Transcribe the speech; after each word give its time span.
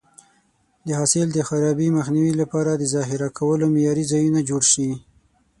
د 0.85 0.87
حاصل 0.99 1.27
د 1.33 1.39
خرابي 1.47 1.87
مخنیوي 1.97 2.33
لپاره 2.41 2.71
د 2.75 2.83
ذخیره 2.93 3.29
کولو 3.39 3.65
معیاري 3.73 4.05
ځایونه 4.11 4.39
جوړ 4.49 4.61
شي. 4.73 4.89